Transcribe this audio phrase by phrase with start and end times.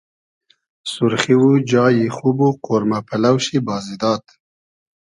[0.91, 4.23] سورخی و جای خوب و قۉرمۂ پئلۆ شی بازی داد